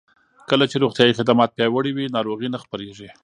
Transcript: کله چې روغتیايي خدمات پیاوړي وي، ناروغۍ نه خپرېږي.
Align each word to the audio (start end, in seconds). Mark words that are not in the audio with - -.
کله 0.49 0.65
چې 0.71 0.81
روغتیايي 0.83 1.17
خدمات 1.19 1.49
پیاوړي 1.57 1.91
وي، 1.93 2.05
ناروغۍ 2.15 2.47
نه 2.53 2.59
خپرېږي. 2.63 3.09